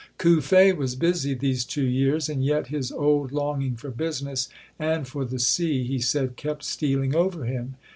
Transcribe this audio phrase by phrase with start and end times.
[0.17, 5.25] Cuffe was busy these two years and yet his old longing for business and for
[5.25, 7.75] the sea, he said, kept stealing over him.